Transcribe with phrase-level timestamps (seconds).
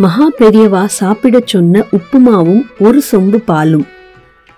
[0.00, 3.86] மகா பெரியவா சாப்பிடச் சொன்ன உப்புமாவும் ஒரு சொம்பு பாலும்.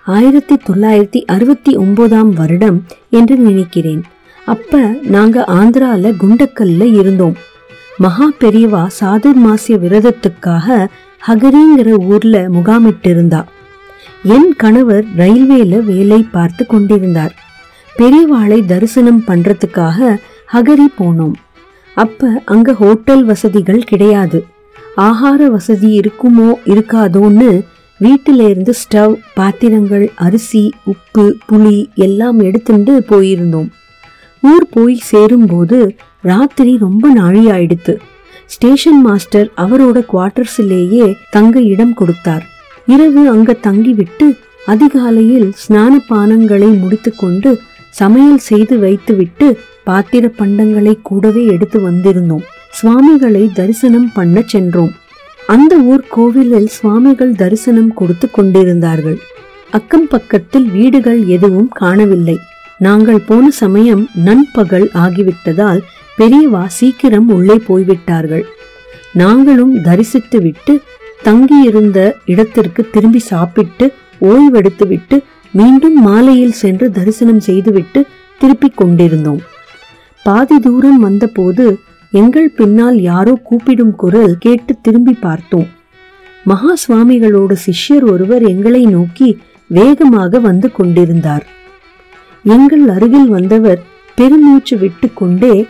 [0.05, 4.03] ஆயிரத்தி தொள்ளாயிரத்தி அறுபத்தி ஒன்பதாம் வருடம் என்று நினைக்கிறேன்.
[4.45, 7.35] அப்ப நாங்க ஆந்திரால குண்டக்கல்ல இருந்தோம்.
[7.97, 10.87] மகா பெரியவா சாதுர்மாசிய விரதத்துக்காக
[11.27, 13.43] ஹகரிங்கிற ஊர்ல முகாமிட்டிருந்தா.
[14.23, 17.35] என் கணவர் ரயில்வேல வேலை பார்த்து கொண்டிருந்தார்.
[17.97, 20.17] பெரியவாளை தரிசனம் பண்றதுக்காக
[20.53, 21.33] ஹகரி போனோம்.
[21.95, 24.45] அப்ப அங்க ஹோட்டல் வசதிகள் கிடையாது.
[24.97, 27.61] ஆகார வசதி இருக்குமோ இருக்காதோன்னு
[27.99, 33.69] வீட்டில இருந்து ஸ்டவ் பாத்திரங்கள் அரிசி உப்பு புளி எல்லாம் எடுத்துட்டு போயிருந்தோம்.
[34.41, 37.99] ஊர் போய் சேரும்போது ராத்திரி ரொம்ப நாழி ஆயிடுத்து
[38.45, 42.45] ஸ்டேஷன் மாஸ்டர் அவரோட குவார்டர்ஸிலேயே தங்க இடம் கொடுத்தார்.
[42.87, 52.45] இரவு அங்க தங்கிவிட்டு அதிகாலையில் ஸ்நான பானங்களை முடித்துக்கொண்டு சமையல் செய்து வைத்துவிட்டு பாத்திர பண்டங்களை கூடவே எடுத்து வந்திருந்தோம்.
[52.71, 54.91] சுவாமிகளை தரிசனம் பண்ண சென்றோம்.
[55.47, 59.19] அந்த ஊர் கோவிலில் சுவாமிகள் தரிசனம் கொடுத்து கொண்டிருந்தார்கள்.
[59.71, 62.37] அக்கம் பக்கத்தில் வீடுகள் எதுவும் காணவில்லை.
[62.77, 65.81] நாங்கள் போன சமயம் நண்பகல் ஆகிவிட்டதால்
[66.17, 68.45] பெரியவா சீக்கிரம் உள்ளே போய்விட்டார்கள்.
[69.13, 70.81] நாங்களும் தரிசித்து விட்டு
[71.21, 75.17] தங்கியிருந்த இடத்திற்கு திரும்பி சாப்பிட்டு ஓய்வெடுத்துவிட்டு
[75.51, 78.05] மீண்டும் மாலையில் சென்று தரிசனம் செய்துவிட்டு
[78.39, 79.41] திருப்பிக் கொண்டிருந்தோம்.
[80.23, 81.65] பாதி தூரம் வந்தபோது
[82.11, 85.67] எங்கள் பின்னால் யாரோ கூப்பிடும் குரல் கேட்டு திரும்பி பார்த்தோம்.
[86.43, 91.45] மகா சுவாமிகளோட சிஷ்யர் ஒருவர் எங்களை நோக்கி வேகமாக வந்து கொண்டிருந்தார்.
[92.43, 93.81] எங்கள் அருகில் வந்தவர்
[94.15, 95.67] பெருமூச்சு விட்டுக்கொண்டே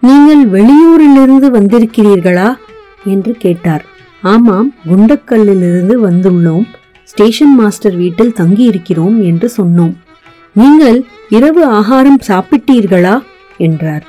[0.00, 2.56] நீங்கள் வெளியூரிலிருந்து வந்திருக்கிறீர்களா?
[3.04, 3.84] என்று கேட்டார்.
[4.22, 6.66] ஆமாம் குண்டக்கல்லிலிருந்து வந்துள்ளோம்.
[7.02, 9.94] ஸ்டேஷன் மாஸ்டர் வீட்டில் தங்கியிருக்கிறோம் என்று சொன்னோம்.
[10.52, 13.22] நீங்கள் இரவு ஆகாரம் சாப்பிட்டீர்களா?
[13.56, 14.06] என்றார்.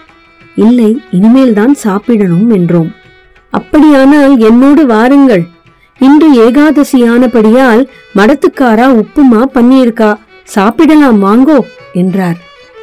[0.65, 2.89] இல்லை இனிமேல் தான் சாப்பிடணும் என்றோம்.
[3.53, 5.43] அப்படியானால் என்னோடு வாருங்கள்.
[5.99, 7.83] இன்று ஏகாதசியானபடியால்
[8.17, 10.09] மடத்துக்காரா உப்புமா பண்ணியிருக்கா
[10.55, 11.59] சாப்பிடலாம் வாங்கோ
[11.93, 12.37] என்றார்.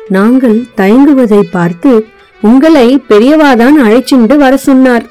[0.08, 1.92] நாங்கள் தயங்குவதை பார்த்து
[2.40, 5.04] உங்களை பெரியவாதான் அழைச்சிண்டு வர சொன்னார்.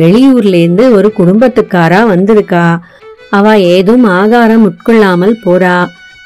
[0.00, 2.64] வெளியூர்லேருந்து ஒரு குடும்பத்துக்காரா வந்திருக்கா?
[3.30, 5.76] அவ ஏதும் ஆகாரம் உட்கொள்ளாமல் போறா.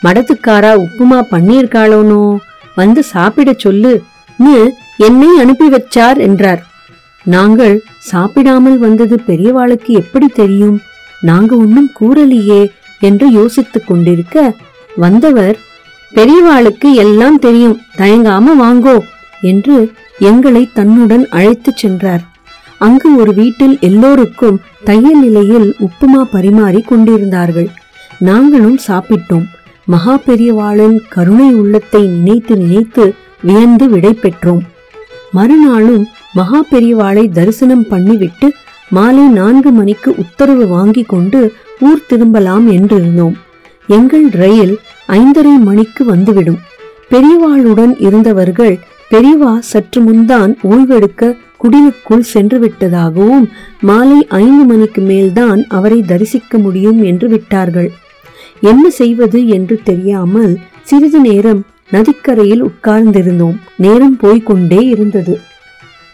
[0.05, 2.23] மடத்துக்காரா உப்புமா பண்ணியிருக்காளோனோ
[2.75, 3.93] வந்து சாப்பிட சொல்லு.
[4.99, 6.63] என்னை அனுப்பி வச்சார் என்றார்.
[7.25, 10.79] நாங்கள் சாப்பிடாமல் வந்தது பெரியவாளுக்கு எப்படி தெரியும்?
[11.21, 12.63] நாங்க ஒன்னும் கூறலையே
[13.01, 14.55] என்று யோசித்துக் கொண்டிருக்க
[14.97, 15.57] வந்தவர்
[16.13, 18.97] பெரியவாளுக்கு எல்லாம் தெரியும் தயங்காம வாங்கோ
[19.43, 19.77] என்று
[20.19, 22.23] எங்களை தன்னுடன் அழைத்துச் சென்றார்.
[22.79, 27.69] அங்கு ஒரு வீட்டில் எல்லோருக்கும் தையல் நிலையில் உப்புமா பரிமாறி கொண்டிருந்தார்கள்.
[28.19, 29.47] நாங்களும் சாப்பிட்டோம்.
[29.85, 34.65] மகா பெரியவாளின் கருணை உள்ளத்தை நினைத்து நினைத்து வியந்து விடை பெற்றோம்.
[35.33, 38.49] மறுநாளும் மகா பெரியவாளை தரிசனம் பண்ணிவிட்டு
[38.91, 43.35] மாலை நான்கு மணிக்கு உத்தரவு வாங்கி கொண்டு ஊர் திரும்பலாம் என்றிருந்தோம்.
[43.87, 46.59] எங்கள் ரயில் ஐந்தரை மணிக்கு வந்துவிடும்.
[47.11, 48.79] பெரியவாளுடன் இருந்தவர்கள்
[49.11, 53.47] பெரியவா சற்று முன்தான் ஓய்வெடுக்க குடிலுக்குள் சென்று விட்டதாகவும்
[53.81, 57.91] மாலை ஐந்து மணிக்கு மேல்தான் அவரை தரிசிக்க முடியும் என்று விட்டார்கள்.
[58.61, 59.49] என்ன செய்வது?
[59.49, 63.57] என்று தெரியாமல் சிறிது நேரம் நதிக்கரையில் உட்கார்ந்திருந்தோம்.
[63.77, 65.41] நேரம் போய்கொண்டே இருந்தது.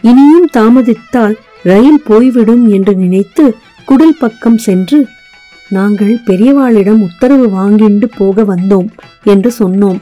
[0.00, 3.44] இனியும் தாமதித்தால் ரயில் போய்விடும் என்று நினைத்து
[3.84, 4.98] குடல் பக்கம் சென்று
[5.68, 8.88] நாங்கள் பெரியவாளிடம் உத்தரவு வாங்கிண்டு போக வந்தோம்
[9.24, 10.00] என்று சொன்னோம்.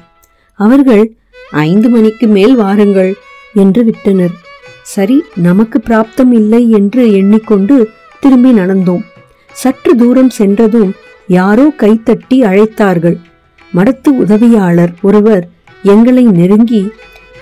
[0.59, 1.05] அவர்கள்
[1.51, 3.13] ஐந்து மணிக்கு மேல் வாருங்கள்
[3.55, 4.35] என்று விட்டனர்.
[4.83, 7.77] சரி நமக்கு பிராப்தம் இல்லை என்று எண்ணிக்கொண்டு
[8.21, 9.05] திரும்பி நடந்தோம்.
[9.53, 10.93] சற்று தூரம் சென்றதும்
[11.27, 13.19] யாரோ கைத்தட்டி அழைத்தார்கள்.
[13.75, 15.45] மடத்து உதவியாளர் ஒருவர்
[15.83, 16.93] எங்களை நெருங்கி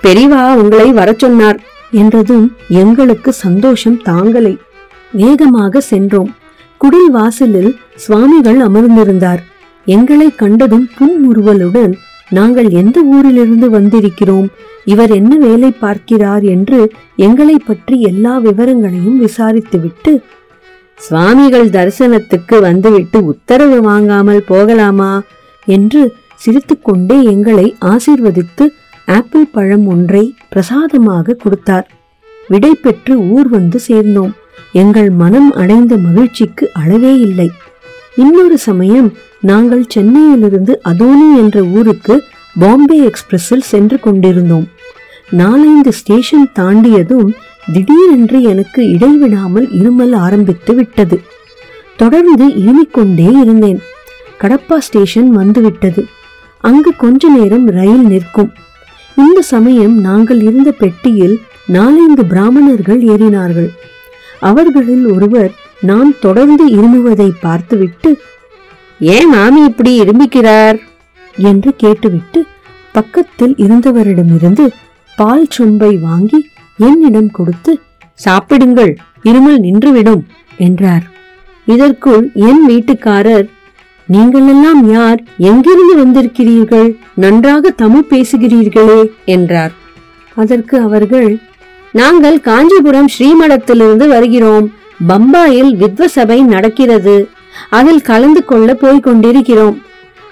[0.03, 1.59] பெரிவா உங்களை வரச் சொன்னார்
[1.91, 4.57] என்றதும் எங்களுக்கு சந்தோஷம் தாங்கலை.
[5.11, 6.35] வேகமாக சென்றோம்.
[6.77, 9.41] குடில் வாசலில் சுவாமிகள் அமர்ந்திருந்தார்.
[9.85, 11.93] எங்களை கண்டதும் புன்முறுவலுடன்
[12.29, 14.47] நாங்கள் எந்த ஊரிலிருந்து வந்திருக்கிறோம்?
[14.85, 16.43] இவர் என்ன வேலை பார்க்கிறார்?
[16.43, 20.21] என்று எங்களை பற்றி எல்லா விவரங்களையும் விசாரித்துவிட்டு
[20.95, 25.21] சுவாமிகள் தரிசனத்துக்கு வந்துவிட்டு உத்தரவு வாங்காமல் போகலாமா?
[25.65, 26.13] என்று
[26.43, 28.65] சிரித்துக்கொண்டே எங்களை ஆசீர்வதித்து
[29.17, 31.87] ஆப்பிள் பழம் ஒன்றை பிரசாதமாக கொடுத்தார்.
[32.47, 34.31] விடை பெற்று ஊர் வந்து சேர்ந்தோம்.
[34.81, 37.49] எங்கள் மனம் அடைந்த மகிழ்ச்சிக்கு அளவே இல்லை.
[38.15, 39.09] இன்னொரு சமயம்
[39.41, 42.15] நாங்கள் சென்னையிலிருந்து அதோனி என்ற ஊருக்கு
[42.59, 44.65] பாம்பே எக்ஸ்பிரஸில் சென்று கொண்டிருந்தோம்.
[45.41, 47.29] நாலந்து ஸ்டேஷன் தாண்டியதும்
[47.73, 51.19] திடீரென்று எனக்கு இடைவிடாமல் இருமல் ஆரம்பித்து விட்டது.
[51.97, 53.79] தொடர்ந்து இருமிக்கொண்டே இருந்தேன்.
[54.41, 56.03] கடப்பா ஸ்டேஷன் வந்துவிட்டது.
[56.61, 58.51] அங்கு கொஞ்ச நேரம் ரயில் நிற்கும்.
[59.15, 61.35] இந்த சமயம் நாங்கள் இருந்த பெட்டியில்
[61.75, 63.69] நாலைந்து பிராமணர்கள் ஏறினார்கள்.
[64.49, 65.51] அவர்களில் ஒருவர்
[65.89, 68.09] நாம் தொடர்ந்து இருமுவதை பார்த்துவிட்டு
[68.99, 70.79] ஏன் மாமி இப்படி இருமிக்கிறார்
[71.49, 72.39] என்று கேட்டுவிட்டு
[72.91, 74.65] பக்கத்தில் இருந்தவரிடமிருந்து
[75.17, 76.39] பால் சொம்பை வாங்கி
[76.79, 77.71] என்னிடம் கொடுத்து
[78.19, 78.93] சாப்பிடுங்கள்
[79.23, 80.23] இருமல் நின்றுவிடும்
[80.57, 81.05] என்றார்.
[81.67, 83.47] இதற்குள் என் வீட்டுக்காரர்
[84.11, 85.19] நீங்கள் எல்லாம் யார்?
[85.37, 86.89] எங்கிருந்து வந்திருக்கிறீர்கள்?
[87.13, 89.71] நன்றாக தமிழ் பேசுகிறீர்களே என்றார்.
[90.35, 91.29] அதற்கு அவர்கள்
[91.91, 94.65] நாங்கள் காஞ்சிபுரம் ஸ்ரீமடத்திலிருந்து வருகிறோம்.
[95.09, 97.15] பம்பாயில் வித்வசபை நடக்கிறது.
[97.69, 99.81] அதில் கலந்து கொள்ள போய் கொண்டிருக்கிறோம்.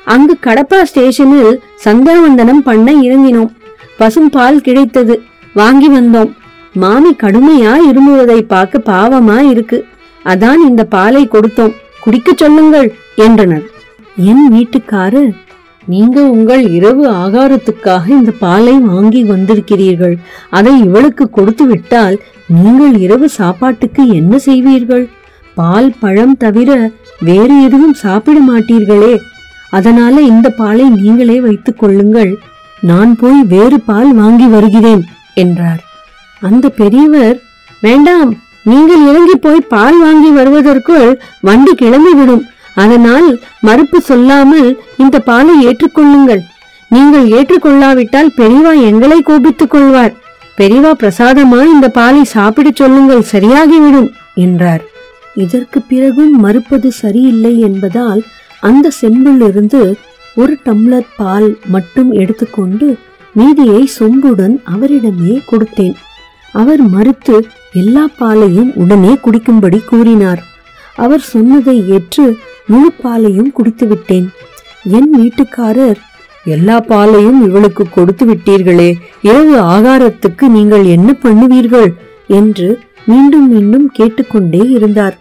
[0.05, 3.51] அங்கு கடப்பா ஸ்டேஷனில் சந்தியாவந்தனம் பண்ண இறங்கினோம்.
[3.97, 5.21] பசும் பால் கிடைத்தது.
[5.53, 6.31] வாங்கி வந்தோம்.
[6.73, 9.85] மாமி கடுமையா இருமுவதை பார்க்க பாவமா இருக்கு.
[10.25, 11.75] அதான் இந்த பாலை கொடுத்தோம்.
[12.03, 12.93] குடிக்க சொல்லுங்கள்
[13.25, 13.67] என்றனர்.
[14.29, 15.31] என் வீட்டுக்காரர்
[15.85, 20.15] நீங்க உங்கள் இரவு ஆகாரத்துக்காக இந்த பாலை வாங்கி வந்திருக்கிறீர்கள்.
[20.57, 22.17] அதை இவளுக்கு கொடுத்து விட்டால்
[22.57, 25.05] நீங்கள் இரவு சாப்பாட்டுக்கு என்ன செய்வீர்கள்?
[25.57, 26.69] பால் பழம் தவிர
[27.27, 29.13] வேறு எதுவும் சாப்பிட மாட்டீர்களே.
[29.77, 32.31] அதனால இந்த பாலை நீங்களே வைத்துக் கொள்ளுங்கள்.
[32.89, 35.03] நான் போய் வேறு பால் வாங்கி வருகிறேன்
[35.43, 35.81] என்றார்.
[36.41, 37.37] அந்த பெரியவர்
[37.81, 38.31] வேண்டாம்
[38.69, 41.09] நீங்கள் இறங்கி போய் பால் வாங்கி வருவதற்குள்
[41.47, 42.45] வண்டி கிளம்பிவிடும்.
[42.83, 43.29] அதனால்
[43.67, 44.69] மறுப்பு சொல்லாமல்
[45.03, 46.41] இந்த பாலை ஏற்றுக்கொள்ளுங்கள்.
[46.91, 50.13] நீங்கள் ஏற்றுக்கொள்ளாவிட்டால் பெரியவா எங்களை கோபித்துக் கொள்வார்.
[50.59, 54.09] பெரியவா பிரசாதமா இந்த பாலை சாப்பிடச் சொல்லுங்கள் சரியாகிவிடும்
[54.45, 54.83] என்றார்.
[55.45, 58.21] இதற்கு பிறகும் மறுப்பது சரியில்லை என்பதால்
[58.69, 59.81] அந்த செம்பிலிருந்து
[60.41, 62.87] ஒரு டம்ளர் பால் மட்டும் எடுத்துக்கொண்டு
[63.39, 65.95] மீதியை சொம்புடன் அவரிடமே கொடுத்தேன்.
[66.61, 67.35] அவர் மறுத்து
[67.81, 70.41] எல்லா பாலையும் உடனே குடிக்கும்படி கூறினார்.
[71.05, 72.25] அவர் சொன்னதை ஏற்று
[72.71, 74.27] முழு பாலையும் குடித்து விட்டேன்
[74.97, 75.99] என் வீட்டுக்காரர்
[76.45, 78.89] எல்லா பாலையும் இவளுக்கு கொடுத்து விட்டீர்களே
[79.27, 81.89] இரவு ஆகாரத்துக்கு நீங்கள் என்ன பண்ணுவீர்கள்?
[82.37, 82.67] என்று
[83.05, 85.15] மீண்டும் மீண்டும் கேட்டுக்கொண்டே இருந்தார்.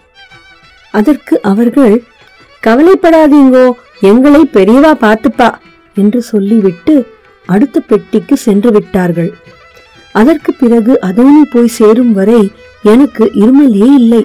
[0.98, 1.96] அதற்கு அவர்கள்
[2.66, 3.66] கவலைப்படாதீங்கோ
[4.10, 5.48] எங்களை பெரியவா பார்த்துப்பா
[5.96, 6.94] என்று சொல்லிவிட்டு
[7.46, 9.30] அடுத்த பெட்டிக்கு சென்று விட்டார்கள்.
[10.12, 12.40] அதற்கு பிறகு அதோனி போய் சேரும் வரை
[12.92, 14.22] எனக்கு இருமலே இல்லை.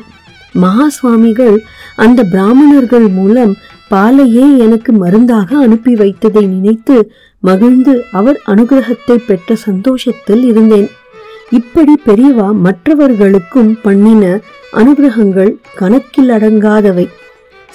[0.53, 1.63] மகா சுவாமிகள்
[1.95, 3.55] அந்த பிராமணர்கள் மூலம்
[3.87, 10.89] பாலையே எனக்கு மருந்தாக அனுப்பி வைத்ததை நினைத்து மகிழ்ந்து அவர் அனுகிரகத்தை பெற்ற சந்தோஷத்தில் இருந்தேன்.
[11.49, 14.39] இப்படி பெரியவா மற்றவர்களுக்கும் பண்ணின
[14.73, 17.07] அனுகிரகங்கள் கணக்கில் அடங்காதவை.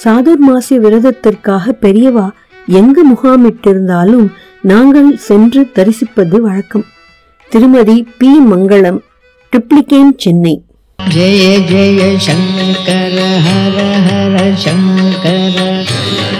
[0.04, 2.30] சாதுர்மாசிய விரதத்திற்காக பெரியவா
[2.66, 4.26] எங்கு முகாமிட்டிருந்தாலும்
[4.60, 6.84] நாங்கள் சென்று தரிசிப்பது வழக்கம்.
[7.48, 8.98] திருமதி பி மங்களம்
[9.52, 10.62] ட்ரிப்ளிகேன் சென்னை.
[10.98, 13.14] जय जय शङ्कर
[13.44, 16.38] हर हर शङ्कर